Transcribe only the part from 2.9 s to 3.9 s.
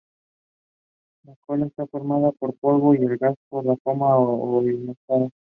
y el gas de la